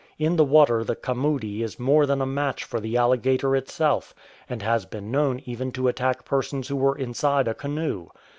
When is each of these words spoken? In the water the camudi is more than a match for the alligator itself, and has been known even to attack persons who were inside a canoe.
In 0.17 0.35
the 0.35 0.43
water 0.43 0.83
the 0.83 0.95
camudi 0.95 1.61
is 1.61 1.77
more 1.79 2.07
than 2.07 2.23
a 2.23 2.25
match 2.25 2.63
for 2.63 2.79
the 2.79 2.97
alligator 2.97 3.55
itself, 3.55 4.15
and 4.49 4.63
has 4.63 4.83
been 4.87 5.11
known 5.11 5.43
even 5.45 5.71
to 5.73 5.87
attack 5.87 6.25
persons 6.25 6.69
who 6.69 6.75
were 6.75 6.97
inside 6.97 7.47
a 7.47 7.53
canoe. 7.53 8.07